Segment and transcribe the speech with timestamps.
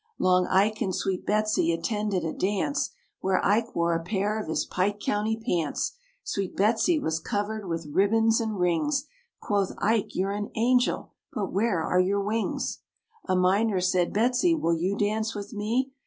[0.17, 4.65] Long Ike and sweet Betsy attended a dance, Where Ike wore a pair of his
[4.65, 5.93] Pike County pants;
[6.23, 9.05] Sweet Betsy was covered with ribbons and rings.
[9.41, 12.79] Quoth Ike, "You're an angel, but where are your wings?"
[13.27, 15.91] A miner said, "Betsy, will you dance with me?"